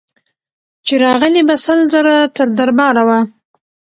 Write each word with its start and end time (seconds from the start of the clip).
چي 0.85 0.93
راغلې 1.03 1.41
به 1.49 1.55
سل 1.65 1.79
ځله 1.93 2.15
تر 2.35 2.47
دربار 2.57 2.95
وه 3.07 3.19